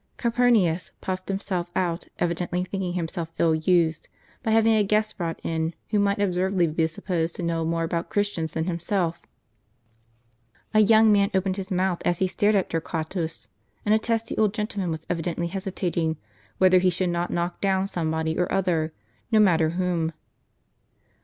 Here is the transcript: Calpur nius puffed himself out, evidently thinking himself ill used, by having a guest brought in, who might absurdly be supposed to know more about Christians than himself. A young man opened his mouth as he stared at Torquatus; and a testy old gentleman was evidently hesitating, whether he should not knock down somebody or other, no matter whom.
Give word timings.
Calpur 0.17 0.51
nius 0.51 0.89
puffed 0.99 1.29
himself 1.29 1.69
out, 1.75 2.07
evidently 2.17 2.63
thinking 2.63 2.93
himself 2.93 3.29
ill 3.37 3.53
used, 3.53 4.09
by 4.41 4.49
having 4.49 4.73
a 4.73 4.83
guest 4.83 5.15
brought 5.19 5.39
in, 5.43 5.75
who 5.91 5.99
might 5.99 6.17
absurdly 6.19 6.65
be 6.65 6.87
supposed 6.87 7.35
to 7.35 7.43
know 7.43 7.63
more 7.63 7.83
about 7.83 8.09
Christians 8.09 8.53
than 8.53 8.65
himself. 8.65 9.21
A 10.73 10.79
young 10.79 11.11
man 11.11 11.29
opened 11.35 11.57
his 11.57 11.69
mouth 11.69 12.01
as 12.03 12.17
he 12.17 12.27
stared 12.27 12.55
at 12.55 12.67
Torquatus; 12.71 13.47
and 13.85 13.93
a 13.93 13.99
testy 13.99 14.35
old 14.39 14.55
gentleman 14.55 14.89
was 14.89 15.05
evidently 15.07 15.45
hesitating, 15.49 16.17
whether 16.57 16.79
he 16.79 16.89
should 16.89 17.09
not 17.09 17.29
knock 17.29 17.61
down 17.61 17.85
somebody 17.87 18.35
or 18.39 18.51
other, 18.51 18.93
no 19.31 19.39
matter 19.39 19.69
whom. 19.69 20.13